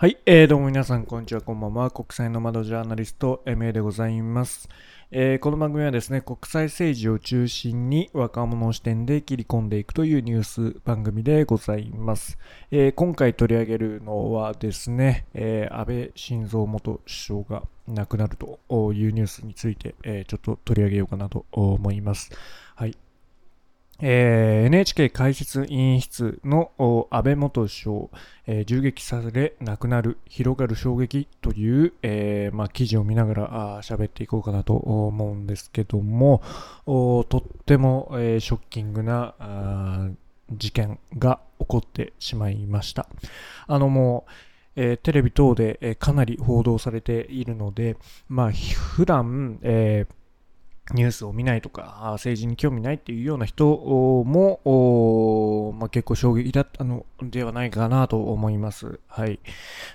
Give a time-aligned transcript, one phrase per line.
[0.00, 1.90] はい、えー、どうも皆さん、こんにちは、こんばんは。
[1.90, 4.70] 国際の窓ジャーナリスト、MA でございます。
[5.10, 12.38] えー、この番組はですね、国際政治を中心に若者視点で切り込んでいくというニュース番組でございます。
[12.70, 18.58] えー、今回取り上げるのはですね、えー、安倍晋三元首相が亡くなると
[18.94, 22.30] いうニュースについて、えちょっと取り上げようかなと思います。
[22.74, 22.96] はい。
[24.02, 26.72] えー、NHK 解説委員室の
[27.10, 27.96] 安倍元首相、
[28.46, 36.42] えー、銃撃され亡くなる広がる衝撃という、えーまあ、記事を見ながら喋っていこうかなと思うんですけども
[36.86, 39.34] とっても、え、ショッキングな
[40.50, 43.08] 事件が起こってしまいました。
[43.66, 44.30] あのもう
[44.76, 47.96] えー、テレビ等で、えー、かなり報道されているので、
[48.28, 50.14] まあ、普段、えー
[50.92, 53.64] ニュースを見ないとか、政治に興味ないっていうような人
[54.24, 59.00] も、まあ、結構衝撃だったのではないかなと思います。
[59.08, 59.40] はい。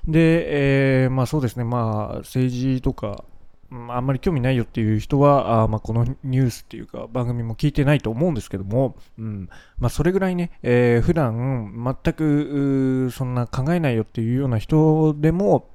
[0.07, 3.23] で、えー、まあそうですね、まあ政治とか、
[3.71, 15.67] あんまり興味ないよっていう人は、あまあ、このニュースっていうか番組も聞いてないと思うんですけども、うんまあ、それぐらいね、えー、普段全くそんな考えないよっていうような人でも、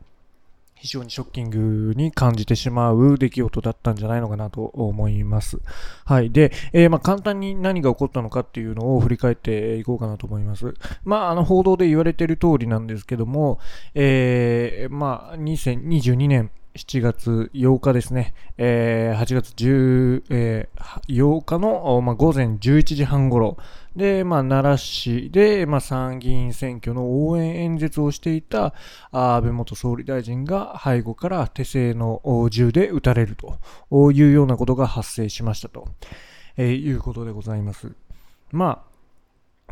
[0.80, 5.58] 非常にショッキングに感じてしまう出来事だったんじゃないのかなと思います。
[6.06, 6.30] はい。
[6.30, 10.74] で、えー、まあ簡単に何が起こったのかっていうのを振り返っていこうかなと思います。
[11.04, 13.58] まあ、あの報道で言われている通りなんですけども、
[13.94, 23.56] えー、まあ、2022年7月8日ですね、えー、8月10、えー、8日の、まあ、午前11時半頃、
[23.96, 28.72] で、まあ、奈良市で、まあ、参議院選挙の応援演説をしていた
[29.10, 35.88] 安倍元総理大臣が背後から手製の銃で撃たれるというようなことが発生しましたと、
[36.56, 37.92] えー、いうことでございます。
[38.52, 38.89] まあ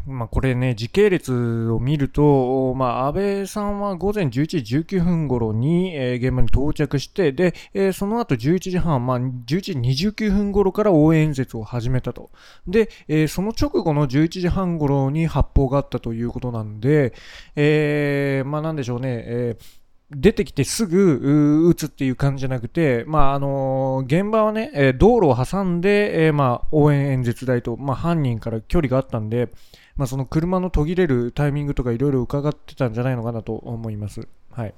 [0.07, 4.31] まあ、これね、時系列を見ると、まあ、安倍さんは午前11
[4.63, 12.31] 時19分頃に、えー、現場に到着して、で、えー、その後11時半、まあ、11時29分頃から応援演説を始めたと。
[12.67, 17.13] で、えー、その直後の11時半頃に発砲があったということなんで、
[17.57, 19.79] えー、まあ、なんでしょうね、えー
[20.11, 29.51] 出てきてすぐ撃つっていう感じじゃなくて、まああのー、現場はね、え道路を挟んで、えー、まあ、応援演説台と、まあ、犯人から距離があったんで、
[29.99, 34.27] まあ、その車の途切れるタイミングとかいろいろ伺ってたんじゃないのかなと思います。
[34.51, 34.75] はい。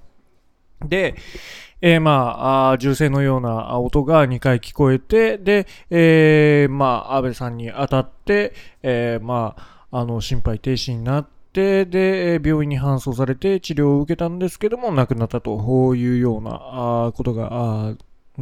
[0.84, 1.14] で、
[1.82, 17.94] えー、まあ、銃声のような音が2回聞こえて、で、えー、まあ、安倍さんに当たって、えー、まあ、あの、心肺停止になって、で、病院に搬送されて治療を受けたんですけども、亡くなったというようなことが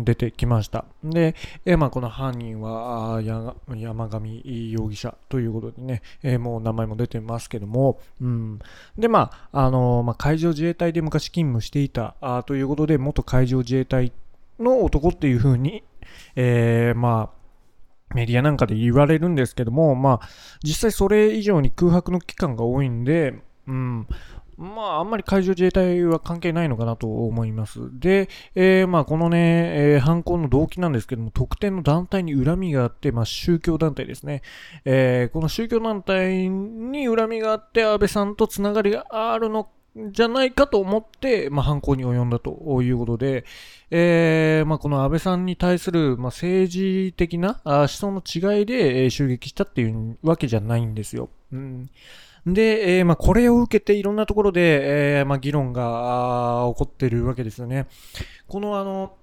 [0.04, 0.84] 出てきました。
[1.02, 8.58] で、え、まあ、この犯人は山上容疑者ということでね、え、もう名前も出てますけども、うん、
[8.96, 14.12] で、まあ、あの、まあ、海上自衛隊で昔勤務していたあということで、元海上自衛隊
[14.58, 15.84] の男っていうふうに、
[16.36, 20.28] えー、まあ、メディアなんかで言われるんですけども、まあ、
[20.62, 24.06] 実際それ以上に空白の期間が多いんで、うん、
[24.58, 27.78] まあ、あんまり海上自衛隊は関係ないのかなと思います。
[28.00, 34.42] で、えー、まあ、このね、えー、犯行の動機なんですけども、特定の団体に恨みがあって、まあ、宗教団体ですね。
[34.84, 39.68] えー、この宗教団体に恨みがあって、安倍さんとつながりがあるの
[40.10, 43.44] じゃないかと思って、まあ、犯行に及んだということで、
[43.92, 51.30] えー、まあ、この安倍さんに対する、まあ、政治的な思想の違いで、えー、襲撃したっていうわけじゃないんですよ。
[51.52, 51.90] うん
[52.52, 57.86] で、えー、まあ、これを受けていろんなところで、えー、まあ、議論が起こっているわけですよね。
[58.46, 59.14] このあの、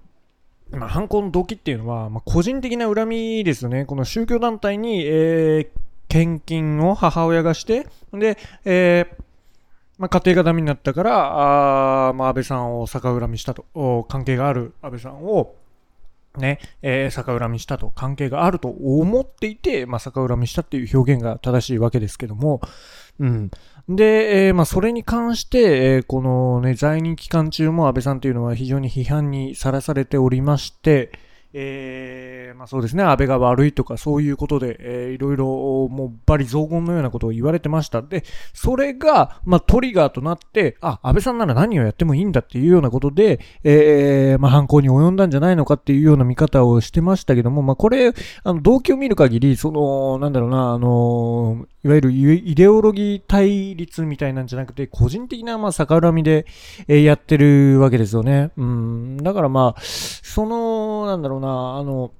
[0.70, 3.84] まあ、犯行の動機っていうのは、まあ、個人的な恨みですよね。
[3.84, 5.78] この宗教団体に、えー、
[6.08, 9.22] 献金を母親がして、で、えー、
[9.98, 15.54] まあ、家庭がダメになったから、あまあ、安倍さんを逆恨みしたと、関係がある安倍さんを、
[16.36, 22.60] ね、えー、逆恨みしたと、関係があると思っていて、まあ、逆恨みしたっていう表現が正しいわけですけども、
[23.18, 23.50] うん。
[23.88, 31.12] で、えー、まあ、それに関して、えー、このね、在任期間中も安倍さんというのは非常に批判にさらされておりまして、
[31.52, 35.46] えー、まあそうですね、安倍が悪いとかそういうことで、えー、いろいろ
[35.88, 38.02] もうバリ雑言のようなことを言われてました。
[38.02, 48.12] で、それが、まあトリガーとなって、あ、安倍さんなら何をやってもいいんだっていうようなことで、えー、まあ犯行に及んだんじゃないのかっていうような見方をしてましたけども、まあこれ、
[48.44, 56.46] あの、動機を見る限り、その、なんだろうな、あのいわゆるイデオロギー対立みたいなんじゃなくて、個人的な、まあ、逆恨みで、
[56.88, 58.50] えー、やってるわけですよね。
[58.56, 59.16] うん。
[59.18, 62.12] だからまあ、その、なんだろうな、あの、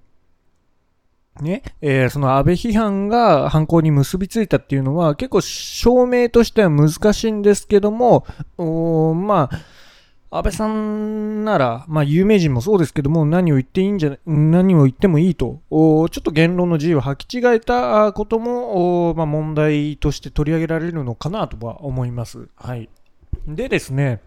[1.41, 8.27] ね、えー、その安倍批判が犯行に結びついたっていうのは結構証明としては難しいんですけども、
[9.15, 22.49] まあ、安倍さんなら、まあ、有名人もそうですけども、何を言っていいんじゃ、何を言ってもいいと、ちょっと言論の自由を履き違えたことも、まあ、問題として取り上げられるのかなとは思います。
[22.56, 22.88] はい。
[23.47, 24.21] でですね、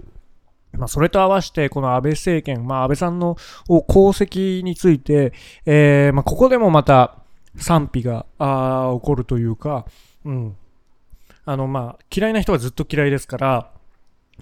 [0.80, 3.38] まあ、それと合わせて、この安倍政権、まあ、安倍さんの
[3.68, 5.34] 功績について、
[5.66, 7.18] えー、まあ、ここでもまた
[7.58, 9.86] 賛否があ起こるというか、
[10.26, 10.56] うん。
[11.46, 13.72] あの、まあ、嫌いな人はずっと嫌いですから、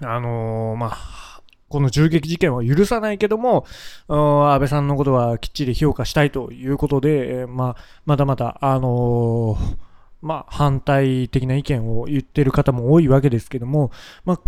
[0.02, 3.66] あのー、まあ、この銃撃事件は許さないけども、
[4.08, 7.76] 安倍さんのことはきっちり評価したいということで、えー、まあ、
[8.06, 9.87] まだまだ、あのー、
[10.20, 13.90] まあ、反対的な意見を言ってる方も多いわけですけども、
[14.24, 14.40] まあ、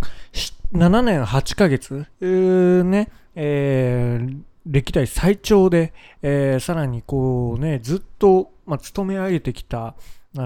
[0.73, 9.95] 7年8ヶ月、ね、えー、歴代最長で、えー、さらにこうね、ずっと、まあ、勤め上げてきた、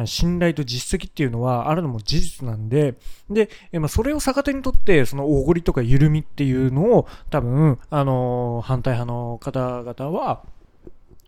[0.06, 2.94] 信頼と実績っていうのはあるのも事実なんで、
[3.28, 10.42] で、まあ、それを逆手にとって、そのおごりとか緩みっていうのを多分、あのー、反対派の方々は、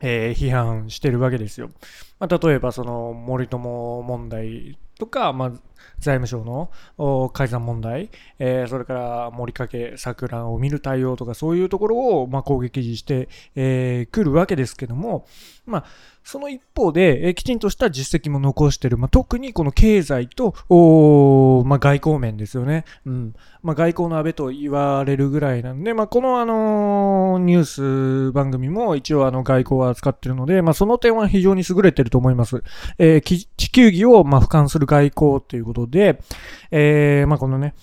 [0.01, 1.71] えー、批判してるわけですよ。
[2.19, 5.53] まあ、例えば、その、森友問題とか、まあ、
[5.99, 15.27] 財務省の改ざん問題、えー、それから森かけ桜を見る対応とかそういうところを、まあ、攻撃してく、えー、るわけですけども、
[15.65, 15.85] まあ、
[16.27, 22.85] その一方で、え、きちんとした実績も残してる、まあ、特にこの経済と、おまあ、外交面ですよね。
[23.07, 32.65] うんまあ、外交の安倍と言われるぐらいなんで、まあ、この、あのー、ニュース番組も一応あの外交は扱ってるので、まあ、その点は非常に優れてると思います。
[32.99, 36.21] えー、地球儀を、まあ、俯瞰する外交ということで、
[36.73, 37.75] えー、まあ、このね、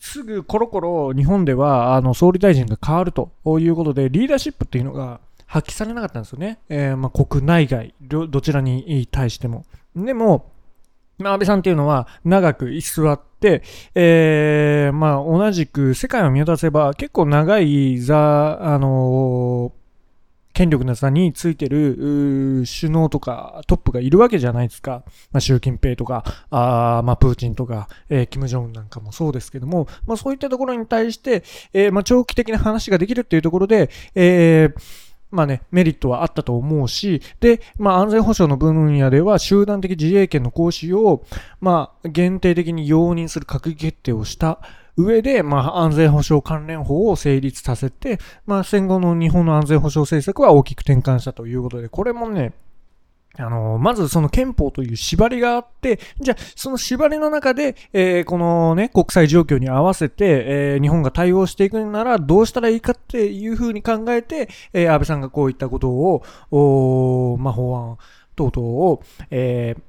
[0.00, 6.60] すぐコロコロ日本ではあの総理大臣が変わるということで、リーダーシップっていうのが発揮されなかったんですよね。
[6.68, 9.64] えー、まあ、国内外、どちらに対しても。
[9.96, 10.52] でも、
[11.18, 13.62] まあ、安倍さんっていうのは長く居座って、
[13.94, 19.78] えー、まあ、同じく世界を見渡せば結構長い座、あのー
[20.54, 25.04] 権力の座についてる首脳とかトップがいるわけじゃないですか。
[25.30, 41.24] まあ、習近平とか、あまあ、プーチンとか、えー、キム・ジョンウンなんかもそうですけども、まあ、そういったところに対して、えー、まあ、長期的な話ができるっていうところで、えーまあね、メリットはあったと思うし、で、まあ安全保障の分野では集団的自衛権の行使を、
[41.60, 44.60] まあ限定的に容認する閣議決定をした
[44.96, 52.52] 上で、まあ安全保障関連法を成立させて、まあ戦後の日本の安全保障政策は大きく転換したということで、これもね、
[53.36, 67.98] あの、まずその憲法という縛りがあって、じゃあその縛りの中で、えー、このね、国際状況に合わせて、えー、日本が対応していくならどうしたらいいかっていうふうに考えて、えー、安倍さんがこういったことを、おまあ、法案
[68.34, 69.82] 等々を、えー、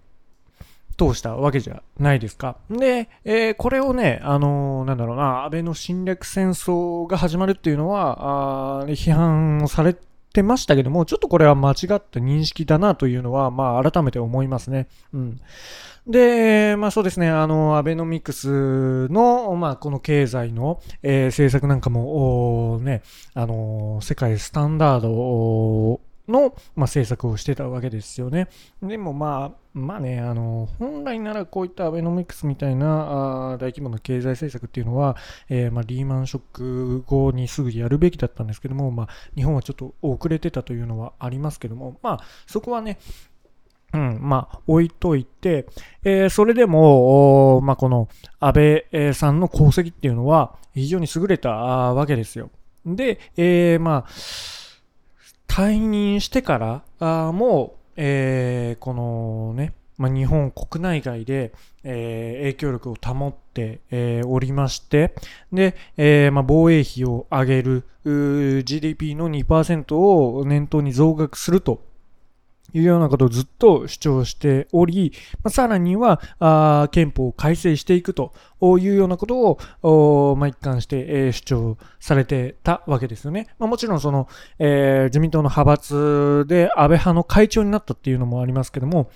[1.00, 2.57] 通したわけじゃないですか。
[2.69, 9.95] で、えー、これをね、あのー、なんだろうな、安倍の侵略戦争が始まるっていうのは、あ批判をされ
[10.39, 14.88] てましたけども、ちょっとこれは間違った認識だなというのは、まあ、改めて思いますね。
[15.13, 15.41] うん。
[16.07, 23.03] で、まあそうですね、あの、アベノミクスの、まあこの経済の、えー、政策なんかも、ね、
[23.33, 26.00] あの、世界スタンダード
[26.30, 28.47] の、まあ、政策をしてたわけですよね。
[28.81, 35.16] でもまあ、まあね、あの、本来ならこういったアベノミクスみたいなあ大規模な経済政策っていうのは、
[35.48, 42.97] えー、まあ、リーマンショック後にすぐやるべきだったんですけども、まあ、日本はちょっと遅れてたというのはありますけども、まあ、そこはね、
[43.94, 45.68] うん、まあ、置いといて、
[46.04, 48.07] えー、それでも、まあ、この
[48.40, 52.49] 安倍さんの功績っていうのは非常に優れたわけですよ。
[52.85, 54.09] で、えー、まあ、
[55.47, 61.51] 退任してからあもう、えー、このね、まあ、日本国内外で、
[61.83, 65.13] えー、影響力を保って、えー、おりまして、
[65.51, 67.83] で、えーまあ、防衛費を上げる
[68.63, 71.83] GDP の2%を念頭に増額すると
[72.73, 83.47] いうようなことをずっと主張しており、まあ、さらにはあ憲法を改正していくというようなことを、まあ、一貫して、えー、主張されてたわけですよね。
[83.59, 84.28] まあ、もちろんその、
[84.59, 89.09] えー、自民党の派閥で安倍派の会長になったっていうのもありますけども、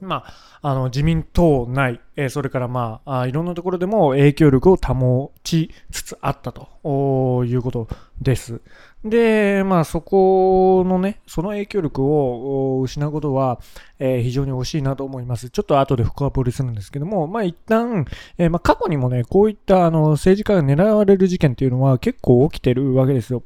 [0.00, 0.24] ま
[0.62, 7.88] あ、あの自民党内、えー、それからまあいろんなところでも影響力を保ちつつあったということ
[8.20, 8.60] です。
[9.04, 13.60] で、まあそこのね、その影響力を失うことは、
[13.98, 15.48] えー、非常に惜しいなと思います。
[15.48, 18.04] ちょっと後で深掘りするんですけども、まあ一旦、
[18.36, 23.42] えー、まあ過去にもね、こういったあの政治家が狙われる事件っていうのは結構起きてるわけですよ。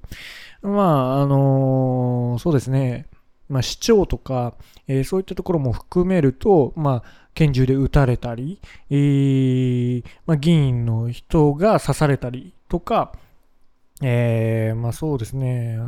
[0.62, 3.06] まあ、あのー、そうですね。
[3.48, 4.54] まあ、市長とか、
[4.88, 13.12] えー、そういったところも含めると、まあ、拳銃で撃たれたり、えー、まあ、議員の人が刺されたりとか、
[14.02, 15.78] えー、まあそうですね。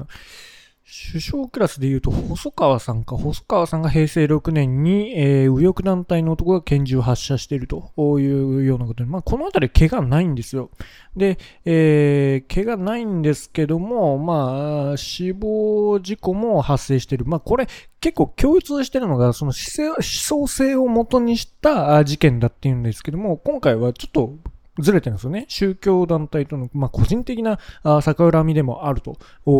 [0.88, 10.70] 首相クラスで言うと、細川さんか、細川さんが平成6年に、えー、右翼団体の男が拳銃を発射しているというようなことで、まあ、このあたり怪我ないんですよ。
[11.16, 17.24] で、えー、怪我ないんですけども、まあ、死亡事故も発生している。
[17.24, 17.66] まあ、これ、
[18.00, 24.36] 結構共通してるのが、その思想性を元にした事件だっていうんですけども、今回はちょっと
[24.78, 25.46] ずれてるんですよね。
[25.48, 27.58] 宗教団体との、まあ、個人的な
[28.02, 29.16] 逆恨みでもあると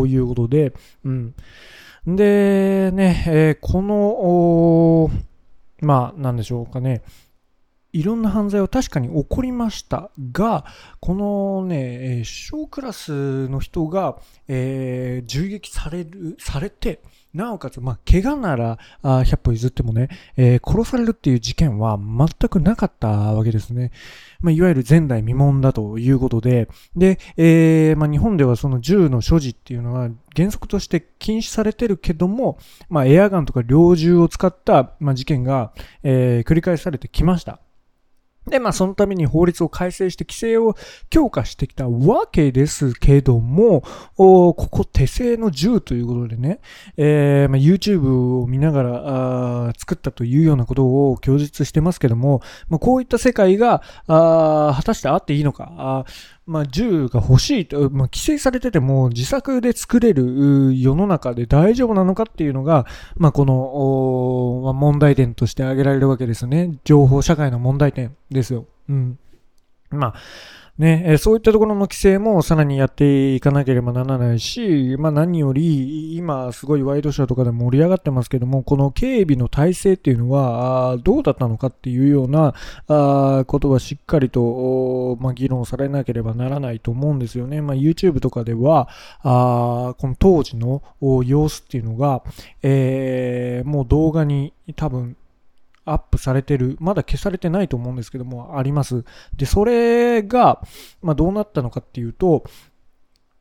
[0.07, 0.73] いうことで、
[1.05, 1.35] うん。
[2.07, 5.11] で、ね、えー、この、
[5.81, 7.03] まあ、なんでしょうかね。
[7.93, 10.67] いろんな犯罪は確かに起こりましたが、
[11.01, 14.19] このね、小クラスの人が、
[14.49, 17.01] えー、銃撃される、されて、
[17.37, 23.93] なおかつ、まあ、怪我なら、あ100歩譲ってもね、えー、殺されるっていう事件は全くなかったわけですね。
[24.41, 37.61] まあ、いわゆる前代未聞だということで、で、えー、まあ、日本ではその銃の所持っていうのは原則として禁止されてるけども、まあ、エアガンとか猟銃を使った、まあ、事件が、えー、繰り返されてきました。
[38.49, 40.77] で、まあ、そのために法律を改正して規制を
[41.11, 43.83] 強化してきたわけですけども、
[44.17, 46.61] ここ手製の銃ということでね、
[46.97, 56.05] えー、まあ、YouTube を見ながら作ったというようなことを供述してますけども、まあ、こういった世界が果たしてあっていいのか、
[56.47, 62.87] まあ、銃が欲しいと、まあ、規制されてても自作で作れる世の中で大丈夫なのかっていうのが、
[63.17, 66.79] まあ、この、まあ、問題点として挙げられるわけですね。
[66.85, 68.67] 情報社会の問題点ですよ。
[68.89, 69.19] うん。
[69.91, 70.15] まあ、
[70.79, 82.53] ね、えそういったところの規制もさらにやっていかなければならないし、まあ何より、今すごいワイドショーとかで盛り上がってますけども、この警備の体制っていうのは、どうだったのかっていうような
[82.89, 87.63] あことはしっかりと、まあ、議論されなければならないと思うんですよね。
[87.63, 88.91] まあ YouTube とかでは、
[89.23, 90.83] あこの当時の
[91.25, 92.23] 様子っていうのが、
[92.63, 95.17] えー、もう動画に多分
[95.87, 99.05] アップされてる、まだ消されてないと思うんですけども、あります。
[99.35, 100.61] で、それが、
[101.01, 102.45] まあ、どうなったのかっていうと、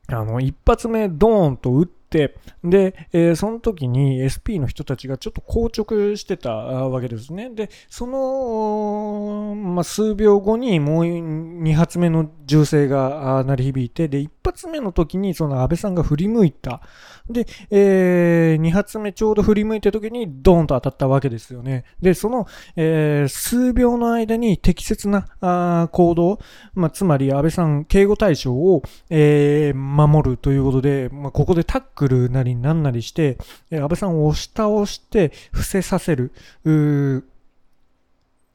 [0.08, 7.50] あの、一発目ドーンと撃って、で、えー、その時に SP の人たちがちょっと硬直してたわけですね。
[7.50, 16.80] で、その、まあ、数秒後にもう2発目の銃声が鳴り響いて、で、1発目の時にその安倍さんが振り向いた。
[17.28, 21.84] で、えー、2発目ちょうど振り向いた時にドーンと当たったわけですよね。
[22.00, 26.38] で、その、えー、数秒の間に適切なあ行動、
[26.74, 33.38] まあ、つまり安倍さん警護対象を、えー、守るということで、まあ、ここでタックルなりなんなりして、
[33.70, 36.32] え、安倍さんを押し倒して伏せさせる、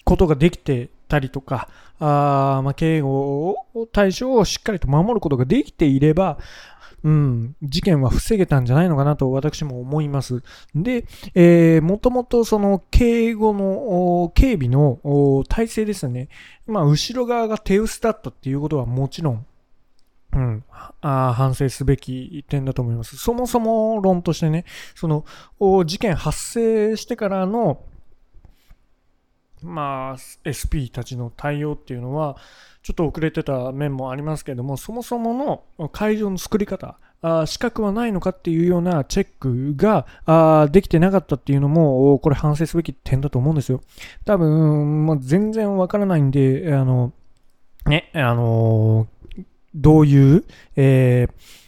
[0.04, 1.70] ことができてたりとか、
[2.04, 3.56] あまあ、警護
[3.92, 6.40] 対象をしっかりと守ることができていれば、
[7.04, 10.42] うん、事件は防げたんじゃないのかなと私も思います。
[10.74, 11.06] で、
[11.36, 16.30] えー、もともとその警護の、警備の体制ですね。
[16.66, 19.46] まあ、後ろ側が手薄だったっていうことはもちろん、
[20.34, 20.64] うん、
[21.02, 23.16] あ反省すべき点だと思います。
[23.18, 24.66] そもそも論としてね、
[24.96, 25.26] その、
[25.86, 27.84] 事件発生してからの、
[29.64, 32.38] まあ、SP たちの対応っていうのは、
[32.84, 43.82] ちょっと遅れてた面もありますけれども、そもそもの会場の作り方、あ資格はないのかっていうようなチェックがあできてなかったっていうのも、これ反省すべき点だと思うんですよ。
[44.26, 47.14] 多分、もう全然わからないんで、あの、
[47.86, 49.08] ね、あの
[49.74, 50.44] どういう、
[50.76, 51.61] えー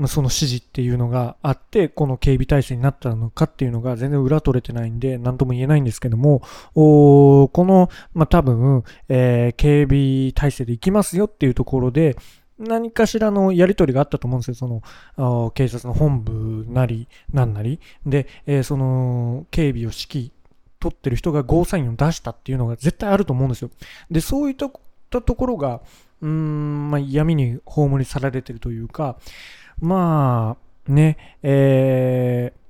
[0.00, 6.40] まあ、その指示っていうのがあって、この警備体制になったのかっていうのが全然裏取れてないんで、何とも言えないんですけども、
[6.74, 12.16] おこの、まあ、多分、えー、警備体制で行きますよっていうところで、
[12.58, 14.54] 何かしらのやり取りがあったと思うんですよ。
[14.54, 14.82] そ
[15.16, 17.78] の、警察の本部なり、なんなり。
[18.06, 20.30] で、えー、その、警備を指揮
[20.78, 23.70] 取ってる人がゴーサインを出したっていうのが絶対あると思うんですよ。
[24.10, 25.82] で、そういったところが、
[26.22, 29.18] うーん、まあ、闇に葬り去られてるというか、
[29.80, 32.60] まあ、ね、えー、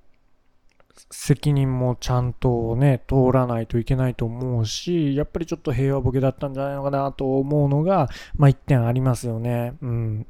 [1.10, 9.74] 責任もちゃんとね、通らないといけないと思うし、やっぱりちょっと平和ボケだったんじゃないのかなと思うのが、まあ一点ありますよね。
[9.82, 10.26] うん。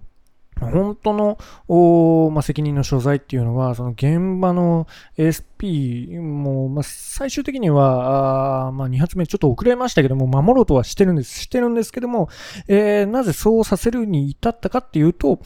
[0.61, 12.29] 本当の、おまあ、責任の所在っていうのは、その現場の SP も、まあ、最終的には、あまあ、2発目ちょっと遅れましたけども、守ろうとはしてるんです、してるんですけども、
[12.69, 15.41] えー、なぜそうさせるに至ったかっていうと、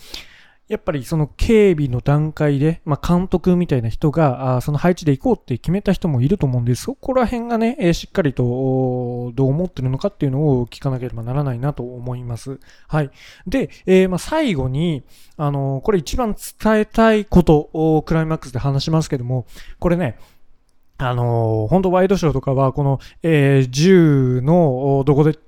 [0.67, 6.85] やっぱりその警備の段階で、まあ、監督みたいな人が、あその配置で行こうって決めた人もいると思うんです。
[6.85, 12.59] そこら辺がね、え、しっかりとどう思ってるのかっていうのを聞かなければならないなと思います。
[12.89, 13.11] はい。
[13.47, 15.03] で、えー、まあ、最後に、
[15.37, 19.47] あのー、これ一番伝えたいことをクライマックスで話しますけども、
[19.79, 20.17] これね、
[20.97, 25.39] あのー、本当ワイドショーとかは、この、えー、銃のどこで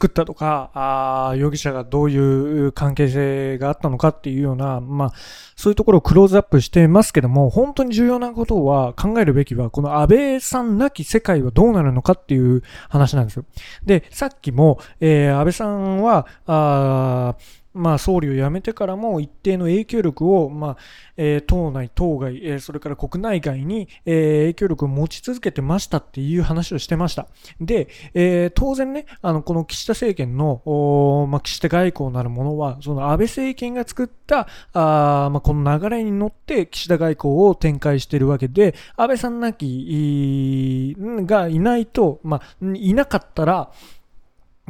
[0.00, 5.12] 作ったとか、あ容疑者がどういう関係性があったのかっていうような、まあ、
[5.56, 13.44] そういうところをクローズアップしてますけども、本当に重要なことは考えるべきは、この安倍さんなき世界はどうなるのかっていう話なんですよ。
[13.84, 17.36] で、さっきも、えー、安倍さんは、あ
[17.72, 20.76] まあ、総理を辞めてからも一定の影響力を、まあ
[21.16, 27.28] えー、党内、党外、えー、それから国内外に、えー、影響力を持ち続けてましたっていう話をしてました。
[27.60, 43.70] で、えー、当然ね、あのこの岸田政権の、おまあ、岸田外交なるものは、その安倍政権が作ったあ、まあ、この流れに乗って岸田外交を展開しているわけで、安倍さんなきがいないと、まあ、いなかったら、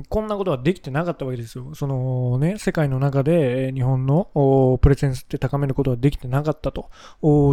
[0.09, 1.75] こんなことはできてなかったわけですよ。
[1.75, 6.91] そのね、世界の中で日本のプレゼンスって高めることはできてなかったと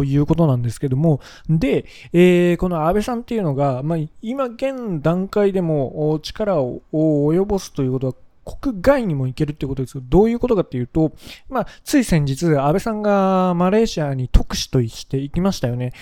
[0.04, 8.14] いうことなんですけども、で、えー、この安倍さんっていうのが、まあ、今現段階でも力を及ぼすということは
[8.48, 10.02] 国外にも行けるってことですよ。
[10.06, 11.12] どういうことかっていうと、
[11.50, 15.92] まあ、つい先日、安倍さんがマレーシアに特使として行きましたよね。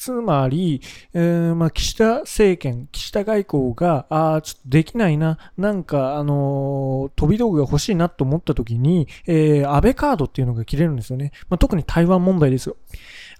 [0.00, 0.80] つまり、
[1.12, 11.32] えー、まあ、岸田政権、岸田外交が、ああ、ちょっとできないな、なんか、あのー、飛び道具が欲しいなと思った時に、えー、安倍カードっていうのが切れるんですよね。
[11.50, 12.76] まあ、特に台湾問題ですよ。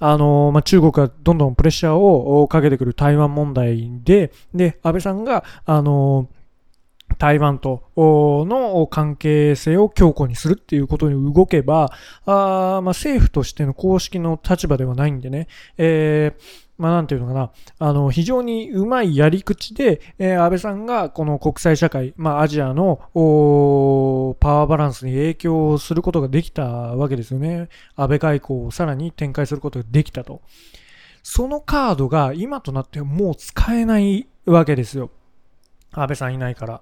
[0.00, 6.39] あのー、まあ、中国がどんどんプレッシャーをかけてくる台湾問題で、で、安倍さんが、あのー
[7.18, 11.92] 台湾との関係性を強固にするっていうことに動けば、
[12.26, 23.00] あまあ、政府としての公式の立場ではないんでね、えーまあ、なんていうのかな、あの、非常にうまいやり口で、えー、安倍さんがこの国際社会、まあ、アジアの
[24.40, 27.68] パワーバランスに影響することができたわけですよね。
[27.96, 30.40] 安倍外交をさらに展開することができたと。
[31.22, 35.10] そのカードが今となってもう使えないわけですよ。
[35.92, 36.80] 安倍さんいないから。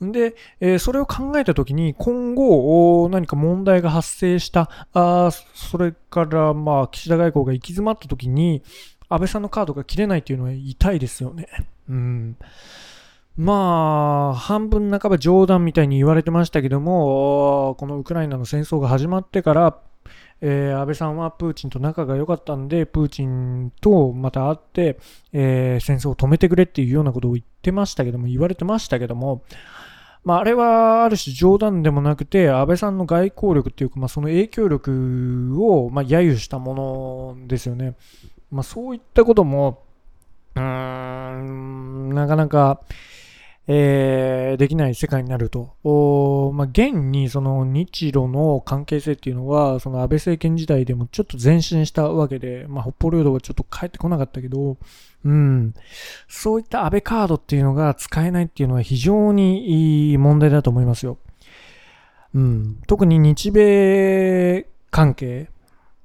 [0.00, 8.62] で、えー、それを考えたときに、今後、何か問題が発生した、あそれから、まあ、岸田外交が行き詰まったときに、
[9.08, 11.46] 安倍さんのカードが切れないっていうのは痛いですよね。
[11.88, 12.36] うん。
[13.36, 19.78] まあ、半分半ば冗談みたいに言われてましたけども、このウクライナの戦争が始まってから、
[20.40, 24.98] えー、安倍さんはプーチンと仲が良かったんで、プーチンとまた会って、
[25.32, 29.42] えー、戦争を止めてくれっていうようなことを言ってましたけども、言われてましたけども、
[30.24, 37.96] まあ、あれはある種冗談でもなくて、安倍さんの外交力っていうか、まあ、その影響力を、まあ、揶揄したものですよね。
[38.50, 39.84] まあ、そういったことも、
[40.54, 42.80] うーん、なかなか、
[43.70, 45.74] えー、できない世界になると。
[45.84, 54.78] おまあ、現にその日露の関係性っていうのは、その安倍政権時代でもちょっと前進したわけで、まあ、北方領土がちょっと帰ってこなかったけど、
[55.22, 55.74] うん、
[56.28, 61.18] そういった安倍カードっていうのが使えないっていうのは非常にいい問題だと思いますよ。
[62.34, 65.50] うん、特に日米関係、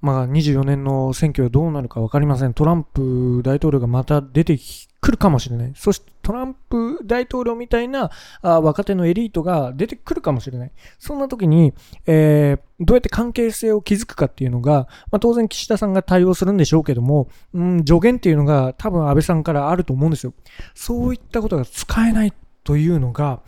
[0.03, 2.53] まあ、24年の選挙はどうなるか分かりません。
[2.53, 4.59] トランプ大統領がまた出て
[4.99, 5.71] くるかもしれない。
[5.77, 8.11] そしてトランプ大統領みたいな
[8.41, 10.71] あ若手のエリートが出てくるかもしれない。
[10.99, 11.73] そんな時に、
[12.05, 20.33] えー、どうやって関係性を築くかっていうのが、まあ、当然岸田さんが対応するんでしょうけども、うん、助言っていうのが多分安倍さんからあると思うんですよ。
[20.75, 22.33] そういったことが使えない
[22.65, 23.39] というのが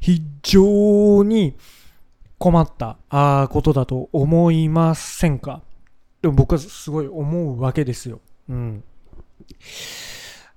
[0.00, 1.56] 非常に
[2.38, 2.96] 困った
[3.52, 5.62] ことだと思いませんか？
[6.22, 8.20] でも僕はすごい思うわけですよ。
[8.48, 8.84] うん。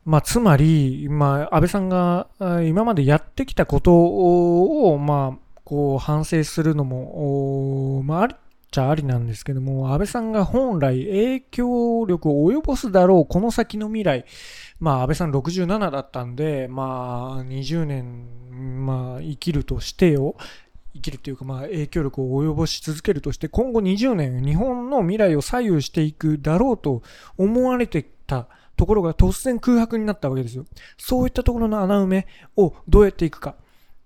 [0.05, 2.27] まあ、つまり、まあ、安倍さんが
[2.65, 8.37] 今までやってきたことを、まあ、こう反省するのも、まあ、ありっ
[8.69, 14.25] ちゃありなんですけども、安倍さんが本来影響力を及ぼすだろう、この先の未来、
[14.79, 20.35] まあ、安倍さん67だったんで、まあ、20年、まあ、生きるとしてよ、
[20.93, 27.01] 生きるというか、まあ、影響力を及ぼし続けるとして、今後20年、日本の未来を左右していくだろうと
[27.37, 30.65] 思われてたところが突然空白になったわけですよ。
[30.97, 33.55] そういったところの穴埋めをどうやっていくか。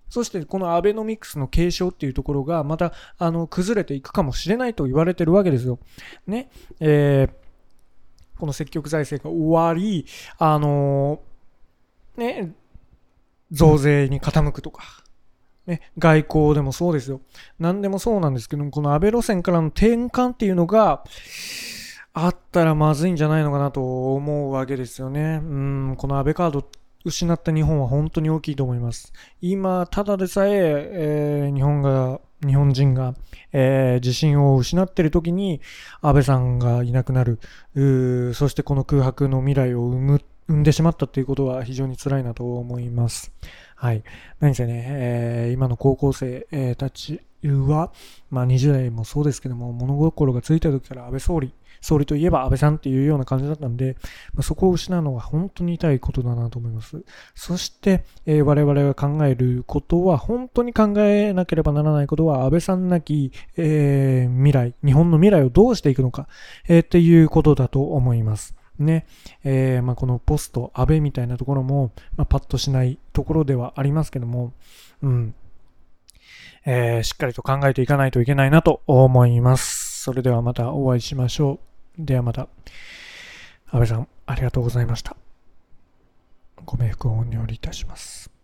[0.10, 5.80] そしてこのアベノミクスの継承っていうところがまたあの崩れていくかもしれないと言われてるわけですよ。
[6.26, 6.50] ね。
[6.80, 10.06] えー、この積極財政が終わり、
[10.38, 12.56] あのー、ね、
[13.52, 15.04] 増税に傾くとか、
[15.68, 17.22] ね、外交でもそうですよ。
[17.60, 21.04] 何でもそうなんですけど、この安倍路線からの転換っていうのが、
[22.14, 25.40] あったらまずいんじゃないのかなと思うわけですよね。
[25.44, 26.68] うん、この安倍カード
[27.06, 29.14] 失った日本は本当に大きいと思います。
[29.40, 33.14] 今、ただでさええー、日本が、日本人が、
[33.52, 35.62] えー、自信を失っている時に
[36.02, 37.40] 安倍さんがいなくなる。
[38.34, 43.32] そしてこの空白の未来を生む、生んでしまったっていうことは非常に辛いなと思います。
[43.80, 44.04] はい。
[44.40, 47.92] 何せね、えー、今の高校生、えー、たちは、
[48.32, 53.96] まあ20代もそうですけども、物心がついた時から安倍総理、総理といえば安倍さんっていうような感じだったんで、
[54.34, 57.04] まあ、そこを失うのは本当に痛いことだなと思います。
[57.36, 66.28] そして、えー、我々が考えることは、本当に考えなければならないことは、安倍さんなき、えー、未来、日本の未来をどうしていくのか、
[66.68, 68.57] えー、っていうことだと思います。
[68.80, 69.06] ね、
[69.44, 74.54] えー、まあ、このポスト、安倍みたいなところも、まあ、パッとしないところではありますけども、
[75.02, 75.36] うん、
[76.66, 80.04] えー、しっかりと考えていかないといけないなと思います。
[80.04, 81.60] それではまたお会いしましょ
[81.98, 82.06] う。
[82.06, 82.50] ではまた、
[83.70, 85.16] 安倍さん、ありがとうございました。
[86.66, 88.37] ご冥福をお祈りいたします。